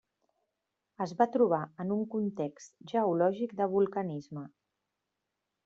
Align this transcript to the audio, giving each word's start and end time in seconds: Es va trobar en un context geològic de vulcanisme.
Es 1.05 1.11
va 1.19 1.27
trobar 1.35 1.59
en 1.83 1.93
un 1.97 2.01
context 2.15 2.75
geològic 2.93 3.55
de 3.63 3.71
vulcanisme. 3.77 4.47